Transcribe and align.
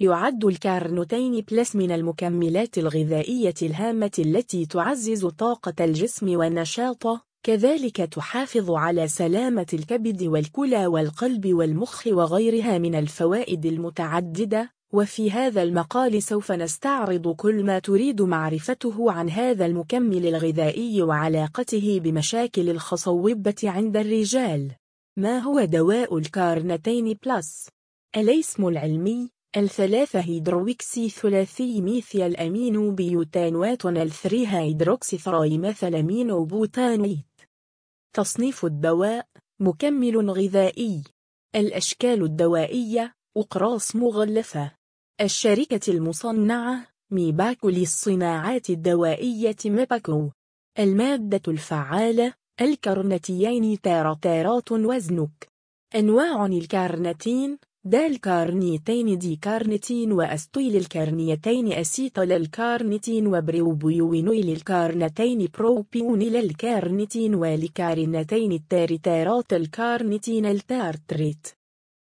يعد 0.00 0.44
الكارنوتين 0.44 1.44
بلس 1.50 1.76
من 1.76 1.92
المكملات 1.92 2.78
الغذائية 2.78 3.54
الهامة 3.62 4.10
التي 4.18 4.66
تعزز 4.66 5.26
طاقة 5.26 5.84
الجسم 5.84 6.38
ونشاطه 6.38 7.24
كذلك 7.42 7.96
تحافظ 7.96 8.70
على 8.70 9.08
سلامة 9.08 9.66
الكبد 9.72 10.22
والكلى 10.22 10.86
والقلب 10.86 11.46
والمخ 11.46 12.06
وغيرها 12.06 12.78
من 12.78 12.94
الفوائد 12.94 13.66
المتعددة 13.66 14.70
وفي 14.92 15.30
هذا 15.30 15.62
المقال 15.62 16.22
سوف 16.22 16.52
نستعرض 16.52 17.34
كل 17.34 17.64
ما 17.64 17.78
تريد 17.78 18.22
معرفته 18.22 19.12
عن 19.12 19.30
هذا 19.30 19.66
المكمل 19.66 20.26
الغذائي 20.26 21.02
وعلاقته 21.02 22.00
بمشاكل 22.04 22.70
الخصوبة 22.70 23.54
عند 23.64 23.96
الرجال 23.96 24.72
ما 25.16 25.38
هو 25.38 25.64
دواء 25.64 26.18
ال 26.18 26.28
Carnitine 26.28 27.18
Plus؟ 27.26 27.68
الاسم 28.16 28.68
العلمي 28.68 29.33
الثلاثة 29.56 30.20
هيدروكسي 30.20 31.08
ثلاثي 31.08 31.80
ميثيل 31.80 32.36
أمينو 32.36 32.90
بيوتانواتون 32.90 33.96
ال 33.96 34.04
three 34.04 34.46
hydroxy 34.46 35.18
trimethylamino 35.18 36.44
butanoate. 36.44 37.26
تصنيف 38.16 38.64
الدواء 38.64 39.26
مكمل 39.60 40.30
غذائي. 40.30 41.02
الأشكال 41.54 42.22
الدوائية 42.22 43.14
أقراص 43.36 43.96
مغلفة. 43.96 44.72
الشركة 45.20 45.80
المصنعة 45.92 46.86
ميباكو 47.10 47.68
للصناعات 47.68 48.70
الدوائية 48.70 49.56
ميباكو. 49.64 50.30
المادة 50.78 51.42
الفعالة 51.48 52.34
الكارنتين 52.60 53.80
تارتارات 53.80 54.72
وزنك. 54.72 55.48
أنواع 55.94 56.46
الكارنتين 56.46 57.58
دال 57.86 58.20
كارنيتين 58.20 59.18
D-carnitine 59.18 60.12
وأسيتيل 60.12 60.76
الكارنيتين 60.76 61.72
acetyl 61.72 61.85
L-carnitine 61.85 62.10
وبروبيونيل 62.10 62.32
الكارنتين 62.32 63.26
propionyl 63.26 65.48
L-carnitine 65.58 67.34
والكارنتين 67.34 68.52
التارتارات 68.52 69.52
L-carnitine 69.52 70.46
L-tartrate. 70.46 71.46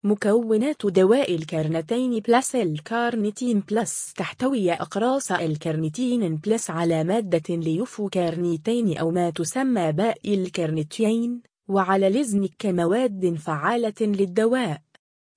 مكونات 0.04 0.86
دواء 0.86 1.34
L-Carnitine 1.34 2.20
Plus 2.20 2.54
L-Carnitine 2.56 3.60
Plus 3.70 4.12
تحتوي 4.12 4.72
أقراص 4.72 5.32
L-Carnitine 5.32 6.36
Plus 6.36 6.70
على 6.70 7.04
مادة 7.04 7.54
ليفو 7.56 8.08
كارنيتين 8.08 8.96
أو 8.98 9.10
ما 9.10 9.30
تسمى 9.30 9.92
باء 9.92 10.34
الكارنتين 10.34 11.42
وعلى 11.68 12.08
الزنك 12.08 12.50
كمواد 12.58 13.34
فعالة 13.34 13.94
للدواء. 14.00 14.87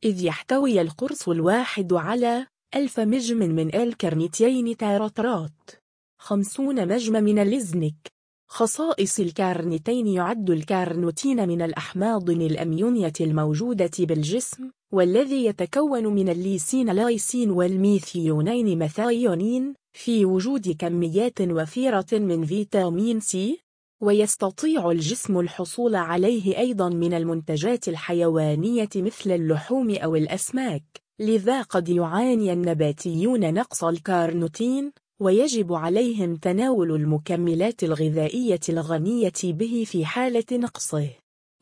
إذ 0.04 0.24
يحتوي 0.24 0.82
القرص 0.82 1.30
الواحد 1.30 1.94
على 1.94 2.48
ألف 2.76 3.00
مجم 3.00 3.38
من 3.38 3.76
الكارنتين 3.76 4.78
تارترات 4.78 5.72
خمسون 6.20 6.88
مجم 6.88 7.24
من 7.24 7.40
الزنك. 7.40 8.12
خصائص 8.50 9.20
الكارنتين 9.20 10.08
يعد 10.08 10.50
الكارنيتين 10.50 11.48
من 11.48 11.62
الأحماض 11.62 12.30
الأمينية 12.30 13.14
الموجودة 13.22 13.92
بالجسم 14.00 14.70
والذي 14.94 15.46
يتكون 15.46 16.08
من 16.08 16.30
الليسين 16.30 16.90
لايسين 16.90 17.52
والميثيونين 17.52 18.80
مثايونين 18.80 19.74
في 19.94 20.26
وجود 20.26 20.76
كميات 20.80 21.42
وفيرة 21.42 22.08
من 22.14 22.46
فيتامين 22.46 23.20
سي. 23.20 23.60
ويستطيع 24.02 24.92
الجسم 24.92 25.40
الحصول 25.40 25.96
عليه 25.96 26.58
أيضا 26.58 26.90
من 26.90 27.14
المنتجات 27.14 27.88
الحيوانية 27.88 28.90
مثل 28.96 29.32
اللحوم 29.32 29.96
أو 29.96 30.16
الأسماك. 30.16 30.84
لذا 31.20 31.62
قد 31.62 31.90
يعاني 31.90 32.54
النباتيون 32.54 33.54
نقص 33.54 33.84
الكارنيتين 33.84 34.92
ويجب 35.20 35.74
عليهم 35.74 36.36
تناول 36.36 36.92
المكملات 36.92 37.84
الغذائية 37.84 38.60
الغنية 38.70 39.34
به 39.44 39.84
في 39.88 40.06
حالة 40.06 40.46
نقصه. 40.52 41.10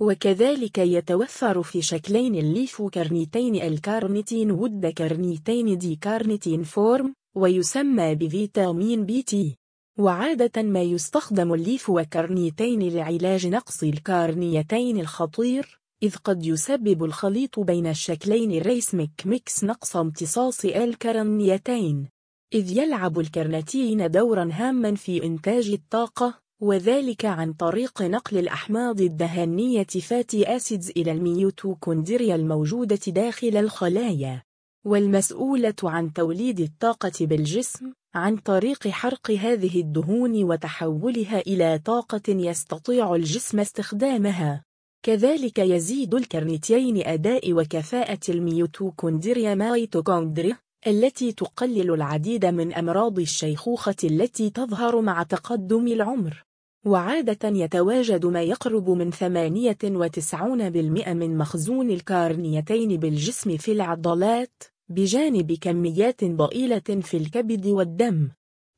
وكذلك 0.02 0.78
يتوفر 0.78 1.64
في 1.64 1.82
شكلين 1.82 2.36
الليفوكارنيتين 2.36 3.56
L-carnitine 3.56 4.52
ود 4.52 4.86
كارنيتين 4.86 5.78
D-carnitine 5.78 6.64
form 6.64 7.14
ويسمى 7.36 8.16
بفيتامين 8.16 9.06
BT. 9.06 9.59
وعادة 10.00 10.62
ما 10.62 10.82
يستخدم 10.82 11.54
الليفوكارنيتين 11.54 12.90
لعلاج 12.94 13.48
نقص 13.48 13.84
الكارنيتين 13.84 15.00
الخطير 15.00 15.80
إذ 16.04 16.16
قد 16.16 16.46
يسبب 16.46 17.04
الخليط 17.04 17.60
بين 17.60 17.88
الشكلين 17.88 18.52
ال 18.52 18.60
racemic 18.61 19.22
mix 19.26 19.64
نقص 19.64 19.96
امتصاص 19.96 20.66
الكارنيتين 20.66 22.10
إذ 22.54 22.78
يلعب 22.78 23.20
الكارنتين 23.20 24.12
دورا 24.12 24.50
هاما 24.54 24.96
في 24.96 25.24
إنتاج 25.24 25.70
الطاقة 25.70 26.40
وذلك 26.62 27.26
عن 27.26 27.54
طريق 27.54 28.02
نقل 28.02 28.38
الأحماض 28.38 29.02
الدهنية 29.02 29.84
fatty 29.84 30.56
acids 30.56 30.90
إلى 30.90 31.12
الميتوكوندريا 31.12 32.36
الموجودة 32.36 33.00
داخل 33.08 33.58
الخلايا. 33.58 34.49
والمسؤولة 34.86 35.76
عن 35.84 36.14
توليد 36.14 36.60
الطاقة 36.60 37.12
بالجسم 37.22 37.94
عن 38.16 38.38
طريق 38.38 38.88
حرق 38.88 39.32
هذه 39.32 39.80
الدهون 39.82 40.44
وتحولها 40.44 41.40
إلى 41.40 41.80
طاقة 41.86 42.22
يستطيع 42.28 43.16
الجسم 43.16 43.60
استخدامها. 43.60 44.64
كذلك 45.04 45.60
يزيد 45.60 46.16
الكارنتين 46.16 47.08
أداء 47.08 47.54
وكفاءة 47.54 48.20
الميوتوكوندريا 48.30 49.56
مايتوكوندريا 49.56 50.58
التي 50.88 51.32
تقلل 51.32 51.94
العديد 51.94 52.46
من 52.46 52.74
أمراض 52.74 53.20
الشيخوخة 53.20 53.96
التي 54.04 54.50
تظهر 54.50 55.02
مع 55.02 55.24
تقدم 55.24 55.88
العمر. 55.88 56.46
وعادة 56.90 57.50
يتواجد 57.50 58.26
ما 58.26 58.42
يقرب 58.42 58.90
من 58.90 59.12
98% 59.12 61.10
من 61.10 61.38
مخزون 61.38 61.90
الكارنيتين 61.90 62.98
بالجسم 62.98 63.58
في 63.58 63.72
العضلات 63.72 64.64
بجانب 64.90 65.52
كميات 65.62 66.24
ضئيلة 66.24 67.02
في 67.02 67.18
الكبد 67.18 67.68
والدم. 67.68 68.30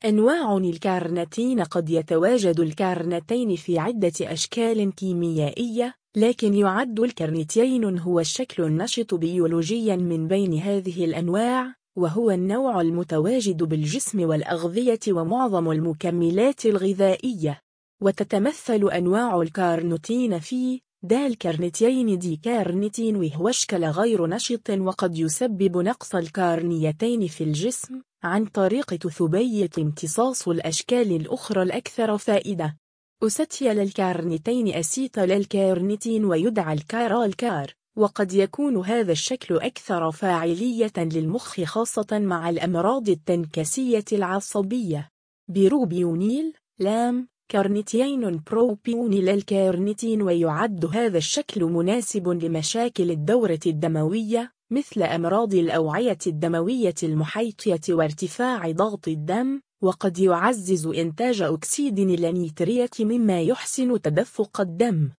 أنواع 0.04 0.56
الكارنتين 0.56 1.60
قد 1.60 1.90
يتواجد 1.90 2.60
الكارنتين 2.60 3.56
في 3.56 3.78
عدة 3.78 4.12
أشكال 4.20 4.94
كيميائية 4.94 5.94
لكن 6.16 6.54
يعد 6.54 7.00
الكارنتين 7.00 7.98
هو 7.98 8.20
الشكل 8.20 8.62
النشط 8.62 9.14
بيولوجيا 9.14 9.96
من 9.96 10.28
بين 10.28 10.54
هذه 10.54 11.04
الأنواع 11.04 11.74
وهو 11.96 12.30
النوع 12.30 12.80
المتواجد 12.80 13.62
بالجسم 13.62 14.28
والأغذية 14.28 15.00
ومعظم 15.08 15.70
المكملات 15.70 16.66
الغذائية. 16.66 17.61
وتتمثل 18.02 18.90
أنواع 18.90 19.42
الكارنيتين 19.42 20.38
في 20.38 20.80
دال 21.02 21.38
كارنتين 21.38 22.18
D-carnitine 22.18 23.16
وهو 23.16 23.48
شكل 23.48 23.84
غير 23.84 24.26
نشط 24.26 24.70
وقد 24.70 25.18
يسبب 25.18 25.76
نقص 25.76 26.14
الكارنيتين 26.14 27.26
في 27.26 27.44
الجسم 27.44 28.02
عن 28.22 28.44
طريق 28.44 28.94
تثبيط 28.94 29.70
امتصاص 29.78 30.48
الأشكال 30.48 31.16
الأخرى 31.16 31.62
الأكثر 31.62 32.18
فائدة. 32.18 32.76
أستيل 33.22 33.78
الكارنتين 33.78 34.74
acetyl 34.74 35.32
L-carnitine 35.32 36.24
ويدعى 36.24 36.74
الكار 36.74 37.11
ALCAR 37.11 37.74
وقد 37.96 38.32
يكون 38.32 38.76
هذا 38.76 39.12
الشكل 39.12 39.56
أكثر 39.56 40.10
فاعلية 40.10 40.92
للمخ 40.96 41.60
خاصة 41.60 42.06
مع 42.12 42.50
الأمراض 42.50 43.08
التنكسية 43.08 44.04
العصبية. 44.12 45.08
بروبيونيل 45.48 46.52
لام 46.78 47.31
كارنيتين 47.52 48.40
propionyl 48.50 49.28
L-carnitine 49.28 50.22
ويعد 50.22 50.84
هذا 50.84 51.18
الشكل 51.18 51.64
مناسب 51.64 52.28
لمشاكل 52.28 53.10
الدورة 53.10 53.60
الدموية 53.66 54.52
مثل 54.70 55.02
أمراض 55.02 55.54
الأوعية 55.54 56.18
الدموية 56.26 56.94
المحيطية 57.02 57.80
وارتفاع 57.88 58.70
ضغط 58.70 59.08
الدم 59.08 59.60
وقد 59.82 60.18
يعزز 60.18 60.86
إنتاج 60.86 61.42
أكسيد 61.42 61.98
النيتريك 61.98 63.00
مما 63.00 63.42
يحسن 63.42 64.00
تدفق 64.00 64.60
الدم. 64.60 65.10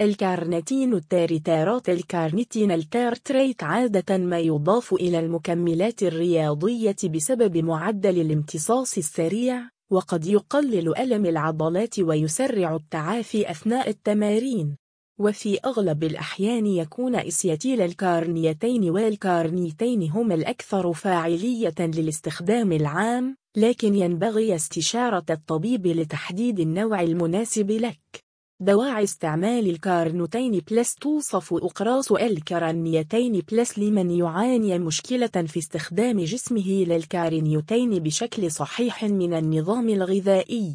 الكارنتين 0.00 0.94
التارتارات 0.94 1.88
L-carnitine 1.88 2.72
L-tartrate 2.72 3.62
عادة 3.62 4.18
ما 4.18 4.38
يضاف 4.38 4.92
إلى 4.92 5.18
المكملات 5.18 6.02
الرياضية 6.02 6.96
بسبب 7.04 7.56
معدل 7.56 8.20
الامتصاص 8.20 8.98
السريع 8.98 9.71
وقد 9.92 10.26
يقلل 10.26 10.98
ألم 10.98 11.26
العضلات 11.26 12.00
ويسرع 12.00 12.76
التعافي 12.76 13.50
أثناء 13.50 13.88
التمارين. 13.88 14.76
وفي 15.18 15.58
أغلب 15.64 16.04
الأحيان 16.04 16.66
يكون 16.66 17.16
أسيتيل 17.16 17.80
الكارنيتين 17.80 18.90
والكارنيتين 18.90 20.10
هما 20.10 20.34
الأكثر 20.34 20.92
فاعلية 20.92 21.74
للاستخدام 21.78 22.72
العام 22.72 23.36
لكن 23.56 23.94
ينبغي 23.94 24.54
استشارة 24.54 25.24
الطبيب 25.30 25.86
لتحديد 25.86 26.60
النوع 26.60 27.02
المناسب 27.02 27.70
لك. 27.70 28.21
دواعي 28.62 29.04
استعمال 29.04 29.70
L-Carnitine 29.70 30.62
Plus 30.70 30.94
توصف 30.94 31.54
أقراص 31.54 32.12
L-Carnitine 32.12 33.42
Plus 33.52 33.78
لمن 33.78 34.10
يعاني 34.10 34.78
مشكلة 34.78 35.26
في 35.26 35.58
استخدام 35.58 36.20
جسمه 36.20 36.84
للكارنيتين 36.84 37.90
بشكل 37.90 38.50
صحيح 38.50 39.04
من 39.04 39.34
النظام 39.34 39.88
الغذائي. 39.88 40.74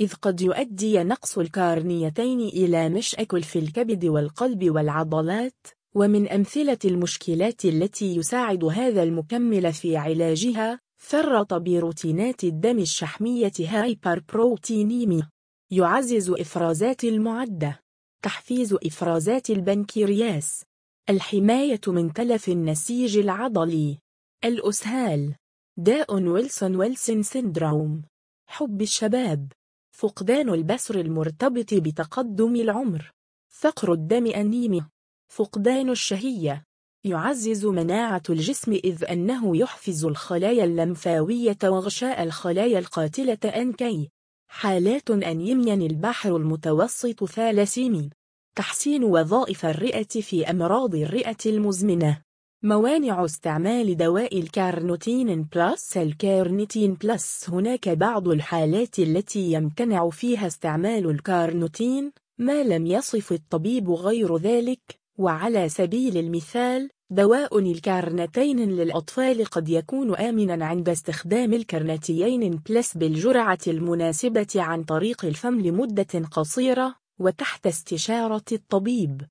إذ 0.00 0.14
قد 0.22 0.40
يؤدي 0.40 1.02
نقص 1.02 1.38
الكارنيتين 1.38 2.40
إلى 2.40 2.88
مشاكل 2.88 3.42
في 3.42 3.58
الكبد 3.58 4.04
والقلب 4.04 4.70
والعضلات 4.70 5.66
ومن 5.94 6.28
أمثلة 6.28 6.78
المشكلات 6.84 7.64
التي 7.64 8.16
يساعد 8.16 8.64
هذا 8.64 9.02
المكمل 9.02 9.72
في 9.72 9.96
علاجها 9.96 10.80
فرط 10.96 11.54
بروتينات 11.54 12.44
الدم 12.44 12.78
الشحمية 12.78 13.52
hyperlipoproteinemia 13.60 15.33
يعزز 15.70 16.30
إفرازات 16.30 17.04
المعدة. 17.04 17.80
تحفيز 18.22 18.72
إفرازات 18.72 19.50
البنكرياس. 19.50 20.64
الحماية 21.10 21.80
من 21.88 22.12
تلف 22.12 22.48
النسيج 22.48 23.18
العضلي. 23.18 23.98
الإسهال. 24.44 25.34
داء 25.76 26.14
ويلسون 26.14 26.76
Wilson 26.76 27.22
syndrome 27.22 28.02
حب 28.48 28.82
الشباب. 28.82 29.52
فقدان 29.92 30.48
البصر 30.48 30.94
المرتبط 30.94 31.74
بتقدم 31.74 32.56
العمر. 32.56 33.10
فقر 33.48 33.92
الدم 33.92 34.26
أنيميا 34.26 34.88
فقدان 35.32 35.90
الشهية. 35.90 36.64
يعزز 37.04 37.66
مناعة 37.66 38.22
الجسم 38.30 38.72
إذ 38.72 39.04
أنه 39.04 39.56
يحفز 39.56 40.04
الخلايا 40.04 40.64
اللمفاوية 40.64 41.58
وغشاء 41.64 42.22
الخلايا 42.22 42.78
القاتلة 42.78 43.38
NK. 43.44 44.10
حالات 44.56 45.10
أنيميا 45.10 45.74
البحر 45.74 46.36
المتوسط 46.36 47.24
ثالثيمي 47.24 48.10
تحسين 48.56 49.04
وظائف 49.04 49.66
الرئة 49.66 50.02
في 50.20 50.50
أمراض 50.50 50.94
الرئة 50.94 51.36
المزمنة. 51.46 52.22
موانع 52.62 53.24
استعمال 53.24 53.96
دواء 53.96 54.38
L-Carnitine 54.38 55.42
Plus 55.42 55.96
L-Carnitine 55.96 56.94
Plus. 56.94 57.50
هناك 57.50 57.88
بعض 57.88 58.28
الحالات 58.28 58.98
التي 58.98 59.52
يمتنع 59.52 60.10
فيها 60.10 60.46
استعمال 60.46 61.10
الكارنيتين 61.10 62.12
ما 62.38 62.62
لم 62.62 62.86
يصف 62.86 63.32
الطبيب 63.32 63.90
غير 63.90 64.36
ذلك. 64.36 64.98
وعلى 65.18 65.68
سبيل 65.68 66.16
المثال 66.16 66.90
دواء 67.10 67.58
الكارنتين 67.58 68.58
للأطفال 68.58 69.44
قد 69.44 69.68
يكون 69.68 70.16
آمنا 70.16 70.66
عند 70.66 70.88
استخدام 70.88 71.52
L-Carnitine 71.52 72.60
Plus 72.68 72.96
بالجرعة 72.96 73.58
المناسبة 73.66 74.46
عن 74.56 74.84
طريق 74.84 75.24
الفم 75.24 75.60
لمدة 75.60 76.28
قصيرة 76.30 76.94
وتحت 77.18 77.66
استشارة 77.66 78.44
الطبيب. 78.52 79.22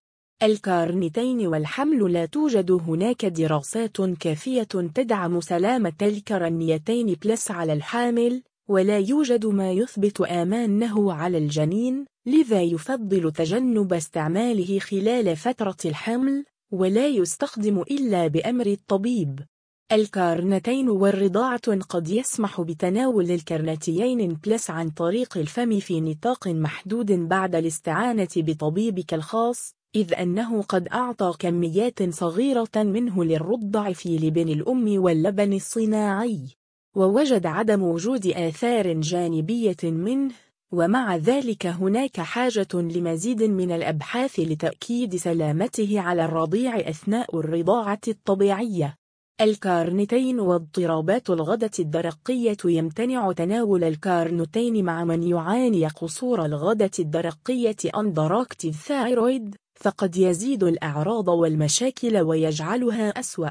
الكارنتين 0.44 1.48
والحمل 1.48 2.14
لا 2.14 2.26
توجد 2.26 2.72
هناك 2.72 3.26
دراسات 3.26 4.02
كافية 4.02 4.64
تدعم 4.96 5.42
سلامة 5.42 5.94
الكرنيتين 6.02 7.16
بلس 7.26 7.52
على 7.52 7.74
الحامل 7.74 8.44
ولا 8.70 9.00
يوجد 9.00 9.46
ما 9.46 9.72
يثبت 9.72 10.22
أمانه 10.22 11.14
على 11.14 11.38
الجنين 11.38 12.06
لذا 12.26 12.62
يفضل 12.62 13.32
تجنب 13.32 13.94
استعماله 13.94 14.80
خلال 14.80 15.36
فترة 15.36 15.78
الحمل 15.86 16.46
ولا 16.74 17.08
يستخدم 17.08 17.82
إلا 17.82 18.28
بأمر 18.28 18.66
الطبيب. 18.66 19.40
الكارنتين 19.92 20.90
والرضاعة 20.90 21.82
قد 21.90 22.10
يسمح 22.10 22.62
بتناول 22.62 23.32
الكرنيتين 23.32 24.34
بلس 24.34 24.70
عن 24.70 24.90
طريق 24.90 25.38
الفم 25.38 25.80
في 25.80 26.02
نطاق 26.02 26.48
محدود 26.48 27.12
بعد 27.12 27.56
الاستعانة 27.56 28.28
بطبيبك 28.38 29.14
الخاص 29.14 29.76
إذ 29.96 30.14
أنه 30.14 30.62
قد 30.62 30.88
أعطى 30.88 31.34
كميات 31.40 32.14
صغيرة 32.14 32.72
منه 32.76 33.24
للرضع 33.24 33.92
في 33.92 34.18
لبن 34.18 34.50
الأم 34.50 35.04
واللبن 35.04 35.54
الصناعي. 35.54 36.48
ووجد 36.96 37.46
عدم 37.46 37.84
وجود 37.84 38.28
آثار 38.28 38.94
جانبية 38.94 39.84
منه 39.84 40.34
ومع 40.74 41.16
ذلك 41.16 41.66
هناك 41.66 42.20
حاجة 42.20 42.68
لمزيد 42.74 43.44
من 43.44 43.72
الأبحاث 43.72 44.40
لتأكيد 44.40 45.16
سلامته 45.16 46.00
على 46.00 46.26
الرضيع 46.26 46.90
أثناء 46.90 47.40
الرضاعة 47.40 48.00
الطبيعية. 48.08 48.96
الكارنتين 49.42 50.40
واضطرابات 50.40 51.30
الغدة 51.30 51.72
الدرقية 51.80 52.58
يمتنع 52.66 53.32
تناول 53.32 53.84
الكارنتين 53.84 54.86
مع 54.86 55.04
من 55.04 55.24
يعاني 55.24 55.88
قصور 55.88 56.46
الغدة 56.46 56.92
الدرقية 57.00 57.76
underactive 57.98 58.88
thyroid 58.88 59.56
فقد 59.76 60.18
يزيد 60.18 60.64
الأعراض 60.64 61.28
والمشاكل 61.28 62.18
ويجعلها 62.18 63.10
أسوأ. 63.10 63.50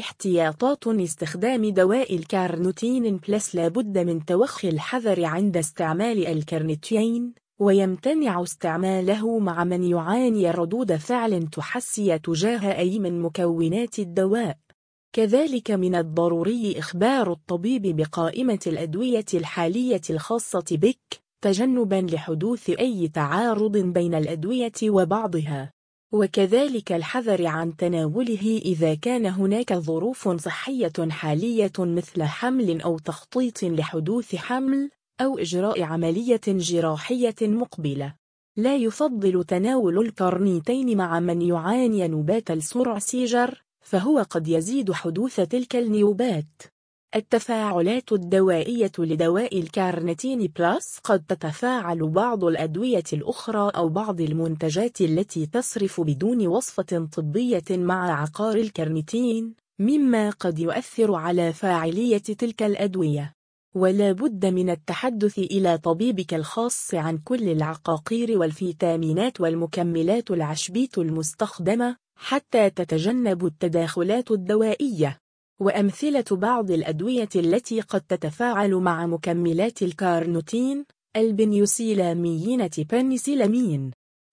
احتياطات 0.00 0.86
استخدام 0.86 1.70
دواء 1.70 2.16
الكارنتين 2.16 3.16
بلس 3.16 3.54
لابد 3.54 3.98
من 3.98 4.24
توخي 4.24 4.68
الحذر 4.68 5.24
عند 5.24 5.56
استعمال 5.56 6.26
الكارنتين 6.26 7.34
ويمتنع 7.60 8.42
استعماله 8.42 9.38
مع 9.38 9.64
من 9.64 9.84
يعاني 9.84 10.50
ردود 10.50 10.96
فعل 10.96 11.46
تحسسي 11.46 12.18
تجاه 12.18 12.78
أي 12.78 12.98
من 12.98 13.22
مكونات 13.22 13.98
الدواء. 13.98 14.58
كذلك 15.12 15.70
من 15.70 15.94
الضروري 15.94 16.78
إخبار 16.78 17.32
الطبيب 17.32 17.96
بقائمة 17.96 18.60
الأدوية 18.66 19.26
الحالية 19.34 20.02
الخاصة 20.10 20.64
بك 20.70 21.22
تجنبا 21.40 22.06
لحدوث 22.10 22.70
أي 22.70 23.08
تعارض 23.08 23.76
بين 23.76 24.14
الأدوية 24.14 24.72
وبعضها. 24.82 25.73
وكذلك 26.14 26.92
الحذر 26.92 27.46
عن 27.46 27.76
تناوله 27.76 28.60
إذا 28.64 28.94
كان 28.94 29.26
هناك 29.26 29.74
ظروف 29.74 30.28
صحية 30.28 30.92
حالية 31.10 31.72
مثل 31.78 32.22
حمل 32.22 32.80
أو 32.80 32.98
تخطيط 32.98 33.62
لحدوث 33.62 34.34
حمل 34.34 34.90
أو 35.20 35.38
إجراء 35.38 35.82
عملية 35.82 36.40
جراحية 36.46 37.34
مقبلة. 37.42 38.14
لا 38.56 38.76
يفضل 38.76 39.44
تناول 39.44 39.98
الكرنيتين 39.98 40.96
مع 40.96 41.20
من 41.20 41.42
يعاني 41.42 42.08
نوبات 42.08 42.50
الصرع 42.50 42.98
seizure 42.98 43.62
فهو 43.80 44.18
قد 44.30 44.48
يزيد 44.48 44.92
حدوث 44.92 45.40
تلك 45.40 45.76
النوبات 45.76 46.73
التفاعلات 47.14 48.12
الدوائية 48.12 48.92
لدواء 48.98 49.58
الكارنتين 49.58 50.52
بلس 50.58 50.98
قد 51.04 51.24
تتفاعل 51.28 52.08
بعض 52.08 52.44
الأدوية 52.44 53.04
الأخرى 53.12 53.70
أو 53.76 53.88
بعض 53.88 54.20
المنتجات 54.20 55.00
التي 55.00 55.46
تصرف 55.46 56.00
بدون 56.00 56.46
وصفة 56.46 57.08
طبية 57.16 57.64
مع 57.70 58.20
عقار 58.22 58.56
الكارنتين 58.56 59.54
مما 59.78 60.30
قد 60.30 60.58
يؤثر 60.58 61.14
على 61.14 61.52
فاعلية 61.52 62.18
تلك 62.18 62.62
الأدوية. 62.62 63.34
ولا 63.74 64.12
بد 64.12 64.46
من 64.46 64.70
التحدث 64.70 65.38
إلى 65.38 65.78
طبيبك 65.78 66.34
الخاص 66.34 66.94
عن 66.94 67.18
كل 67.18 67.48
العقاقير 67.48 68.38
والفيتامينات 68.38 69.40
والمكملات 69.40 70.30
العشبية 70.30 70.98
المستخدمة 70.98 71.96
حتى 72.18 72.70
تتجنب 72.70 73.46
التداخلات 73.46 74.30
الدوائية. 74.30 75.23
وأمثلة 75.60 76.24
بعض 76.30 76.70
الأدوية 76.70 77.28
التي 77.36 77.80
قد 77.80 78.00
تتفاعل 78.00 78.74
مع 78.74 79.06
مكملات 79.06 79.82
الكارنتين 79.82 80.84
البنيوسيلاميين 81.16 82.68
بنسيلامين 82.78 83.90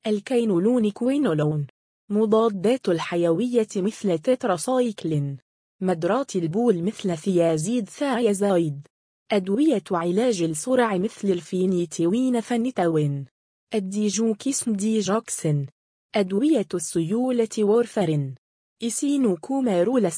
الكينولون 0.07 0.91
كوينولون 0.91 1.67
مضادات 2.09 2.89
الحيوية 2.89 3.67
مثل 3.75 4.19
تتراسايكلين 4.19 5.37
مدرات 5.81 6.35
البول 6.35 6.83
مثل 6.83 7.17
ثيازيد 7.17 7.89
thiazide 7.89 8.87
أدوية 9.31 9.83
علاج 9.91 10.41
الصرع 10.41 10.97
مثل 10.97 11.27
الفينيتوين 11.27 12.41
فنتوين 12.41 13.25
الديجوكيسم 13.73 14.73
ديجوكسين 14.73 15.67
أدوية 16.15 16.67
السيولة 16.73 17.49
warfarin. 17.59 18.35
إسينوكومارول 18.83 20.09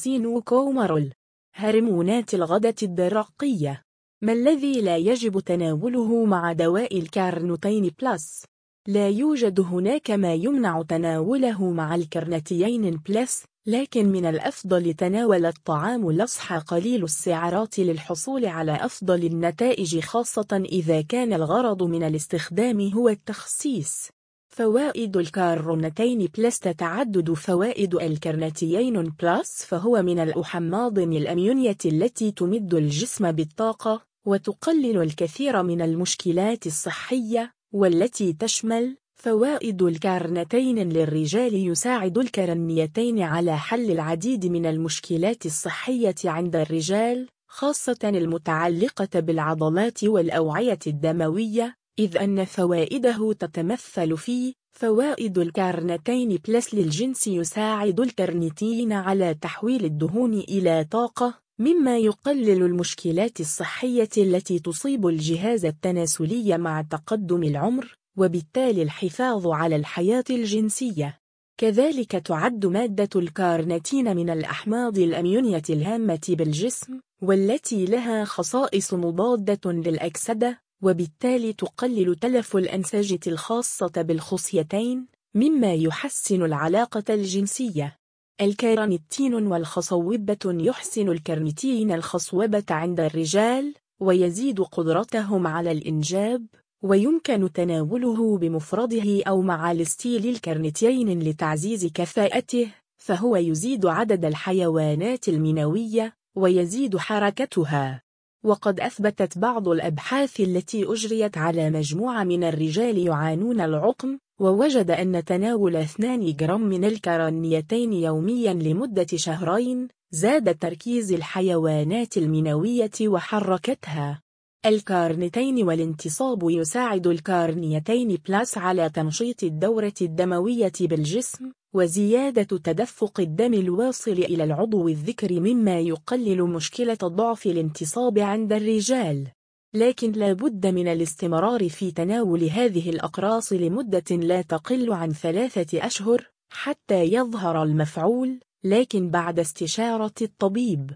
كومارول. 0.44 1.12
هرمونات 1.54 2.34
الغدة 2.34 2.74
الدرقية. 2.82 3.82
ما 4.22 4.32
الذي 4.32 4.80
لا 4.80 4.96
يجب 4.96 5.40
تناوله 5.40 6.24
مع 6.24 6.52
دواء 6.52 6.98
الكارنتين 6.98 7.90
بلس؟ 8.02 8.44
لا 8.88 9.08
يوجد 9.08 9.60
هناك 9.60 10.10
ما 10.10 10.34
يمنع 10.34 10.82
تناوله 10.82 11.70
مع 11.70 11.94
الكرنيتين 11.94 12.96
بلس 12.96 13.44
لكن 13.66 14.08
من 14.08 14.26
الأفضل 14.26 14.94
تناول 14.94 15.46
الطعام 15.46 16.08
الصحي 16.08 16.58
قليل 16.58 17.04
السعرات 17.04 17.78
للحصول 17.78 18.46
على 18.46 18.72
أفضل 18.72 19.24
النتائج 19.24 19.98
خاصة 19.98 20.62
إذا 20.72 21.02
كان 21.02 21.32
الغرض 21.32 21.82
من 21.82 22.02
الاستخدام 22.02 22.80
هو 22.80 23.08
التخسيس. 23.08 24.08
فوائد 24.56 25.16
الكارنتين 25.16 26.28
بلس 26.38 26.58
تتعدد 26.58 27.32
فوائد 27.32 27.94
الكرنيتين 27.94 29.02
بلس 29.02 29.64
فهو 29.64 30.02
من 30.02 30.18
الأحماض 30.18 30.98
الأمينية 30.98 31.76
التي 31.84 32.30
تمد 32.30 32.74
الجسم 32.74 33.32
بالطاقة 33.32 34.02
وتقلل 34.26 35.02
الكثير 35.02 35.62
من 35.62 35.82
المشكلات 35.82 36.66
الصحية 36.66 37.52
والتي 37.72 38.32
تشمل 38.32 38.96
فوائد 39.14 39.82
الكارنتين 39.82 40.92
للرجال 40.92 41.54
يساعد 41.54 42.18
الكرنيتين 42.18 43.22
على 43.22 43.58
حل 43.58 43.90
العديد 43.90 44.46
من 44.46 44.66
المشكلات 44.66 45.46
الصحية 45.46 46.14
عند 46.24 46.56
الرجال 46.56 47.28
خاصة 47.48 47.98
المتعلقة 48.04 49.20
بالعضلات 49.20 50.04
والأوعية 50.04 50.78
الدموية. 50.86 51.83
إذ 51.98 52.16
أن 52.16 52.44
فوائده 52.44 53.32
تتمثل 53.32 54.16
في 54.16 54.54
فوائد 54.72 55.38
الكارنتين 55.38 56.38
بلس 56.48 56.74
للجنس 56.74 57.26
يساعد 57.26 58.00
الكرنتين 58.00 58.92
على 58.92 59.34
تحويل 59.34 59.84
الدهون 59.84 60.34
إلى 60.34 60.86
طاقة 60.90 61.34
مما 61.58 61.98
يقلل 61.98 62.62
المشكلات 62.62 63.40
الصحية 63.40 64.08
التي 64.18 64.58
تصيب 64.58 65.06
الجهاز 65.06 65.64
التناسلي 65.64 66.58
مع 66.58 66.82
تقدم 66.82 67.42
العمر 67.42 67.96
وبالتالي 68.18 68.82
الحفاظ 68.82 69.46
على 69.46 69.76
الحياة 69.76 70.24
الجنسية. 70.30 71.18
كذلك 71.58 72.10
تعد 72.10 72.66
مادة 72.66 73.08
الكارنتين 73.16 74.16
من 74.16 74.30
الأحماض 74.30 74.98
الأميونية 74.98 75.62
الهامة 75.70 76.26
بالجسم 76.28 77.00
والتي 77.22 77.84
لها 77.84 78.24
خصائص 78.24 78.94
مضادة 78.94 79.72
للأكسدة 79.72 80.63
وبالتالي 80.84 81.52
تقلل 81.52 82.14
تلف 82.14 82.56
الأنسجة 82.56 83.20
الخاصة 83.26 83.92
بالخصيتين 83.96 85.06
مما 85.34 85.74
يحسن 85.74 86.42
العلاقة 86.42 87.04
الجنسية. 87.14 87.96
الكارنتين 88.40 89.34
والخصوبة 89.34 90.38
يحسن 90.44 91.08
الكرنتين 91.08 91.92
الخصوبة 91.92 92.64
عند 92.70 93.00
الرجال 93.00 93.74
ويزيد 94.00 94.60
قدرتهم 94.60 95.46
على 95.46 95.72
الإنجاب 95.72 96.46
ويمكن 96.82 97.52
تناوله 97.52 98.38
بمفرده 98.38 99.22
أو 99.28 99.42
مع 99.42 99.72
أستيل 99.72 100.26
الكرنتين 100.26 101.20
لتعزيز 101.20 101.86
كفاءته 101.86 102.70
فهو 102.96 103.36
يزيد 103.36 103.86
عدد 103.86 104.24
الحيوانات 104.24 105.28
المنوية 105.28 106.16
ويزيد 106.36 106.96
حركتها. 106.96 108.03
وقد 108.44 108.80
أثبتت 108.80 109.38
بعض 109.38 109.68
الأبحاث 109.68 110.40
التي 110.40 110.84
أجريت 110.84 111.38
على 111.38 111.70
مجموعة 111.70 112.24
من 112.24 112.44
الرجال 112.44 112.98
يعانون 112.98 113.60
العقم 113.60 114.18
ووجد 114.40 114.90
أن 114.90 115.24
تناول 115.24 115.76
2 115.76 116.36
جرام 116.36 116.60
من 116.60 116.84
الكرنيتين 116.84 117.92
يوميا 117.92 118.52
لمدة 118.54 119.06
شهرين 119.14 119.88
زاد 120.10 120.58
تركيز 120.58 121.12
الحيوانات 121.12 122.16
المنوية 122.16 122.90
وحركتها. 123.02 124.20
الكارنتين 124.66 125.62
والانتصاب 125.62 126.50
يساعد 126.50 127.06
الكارنيتين 127.06 128.18
بلاس 128.28 128.58
على 128.58 128.90
تنشيط 128.90 129.42
الدورة 129.42 129.94
الدموية 130.02 130.72
بالجسم 130.80 131.52
وزيادة 131.74 132.58
تدفق 132.58 133.20
الدم 133.20 133.54
الواصل 133.54 134.12
إلى 134.12 134.44
العضو 134.44 134.88
الذكري 134.88 135.40
مما 135.40 135.80
يقلل 135.80 136.42
مشكلة 136.42 136.98
ضعف 137.04 137.46
الانتصاب 137.46 138.18
عند 138.18 138.52
الرجال. 138.52 139.28
لكن 139.74 140.12
لا 140.12 140.32
بد 140.32 140.66
من 140.66 140.88
الاستمرار 140.88 141.68
في 141.68 141.90
تناول 141.90 142.44
هذه 142.44 142.90
الأقراص 142.90 143.52
لمدة 143.52 144.16
لا 144.16 144.42
تقل 144.42 144.92
عن 144.92 145.12
ثلاثة 145.12 145.86
أشهر 145.86 146.30
حتى 146.52 147.04
يظهر 147.04 147.62
المفعول 147.62 148.40
لكن 148.64 149.10
بعد 149.10 149.38
استشارة 149.38 150.14
الطبيب. 150.22 150.90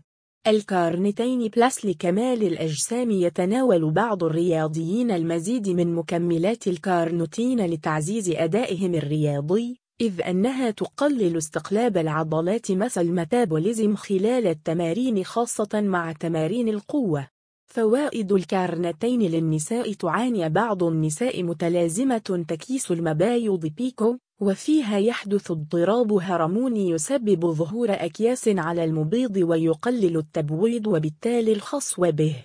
الكارنتين 0.47 1.49
بلس 1.49 1.85
لكمال 1.85 2.42
الأجسام 2.42 3.11
يتناول 3.11 3.90
بعض 3.90 4.25
الرياضيين 4.25 5.11
المزيد 5.11 5.68
من 5.68 5.94
مكملات 5.94 6.66
الكارنتين 6.66 7.66
لتعزيز 7.66 8.30
أدائهم 8.30 8.94
الرياضي. 8.94 9.88
إذ 10.00 10.22
أنها 10.22 10.70
تقلل 10.70 11.36
استقلاب 11.36 11.96
العضلات 11.96 12.72
مثل 12.72 13.00
ال 13.00 13.09
metabolism 13.09 13.96
خلال 13.96 14.46
التمارين 14.46 15.24
خاصة 15.24 15.68
مع 15.74 16.12
تمارين 16.12 16.68
القوة. 16.68 17.28
فوائد 17.66 18.32
الكارنتين 18.32 19.22
للنساء 19.22 19.92
تعاني 19.92 20.48
بعض 20.48 20.84
النساء 20.84 21.42
متلازمة 21.42 22.44
تكيس 22.48 22.90
المبايض 22.90 23.66
PCO 23.66 24.18
وفيها 24.40 24.98
يحدث 24.98 25.50
اضطراب 25.50 26.12
هرموني 26.12 26.90
يسبب 26.90 27.46
ظهور 27.46 27.88
أكياس 27.90 28.48
على 28.48 28.84
المبيض 28.84 29.36
ويقلل 29.36 30.16
التبويض 30.16 30.86
وبالتالي 30.86 31.52
الخصوبة. 31.52 32.37